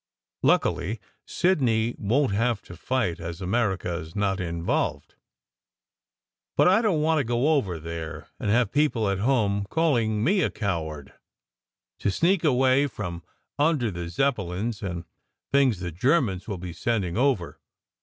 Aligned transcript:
Luckily, 0.41 0.99
Sidney 1.27 1.93
won 1.99 2.31
t 2.31 2.35
have 2.35 2.63
to 2.63 2.75
fight, 2.75 3.19
as 3.19 3.39
America 3.39 3.99
s 4.03 4.15
not 4.15 4.39
involved. 4.39 5.13
But 6.57 6.67
I 6.67 6.81
don 6.81 6.95
t 6.95 7.01
want 7.01 7.19
to 7.19 7.23
go 7.23 7.53
over 7.53 7.77
there 7.77 8.27
and 8.39 8.49
have 8.49 8.71
people 8.71 9.07
at 9.09 9.19
home 9.19 9.65
calling 9.69 10.23
me 10.23 10.41
a 10.41 10.49
coivard, 10.49 11.13
to 11.99 12.09
SECRET 12.09 12.31
HISTORY 12.33 12.37
213 12.39 12.39
sneak 12.39 12.43
away 12.43 12.87
from 12.87 13.23
under 13.59 13.91
the 13.91 14.09
Zeppelins 14.09 14.81
and 14.81 15.05
things 15.51 15.79
the 15.81 15.91
Ger 15.91 16.19
mans 16.19 16.47
will 16.47 16.57
be 16.57 16.73
sending 16.73 17.15
over. 17.15 17.59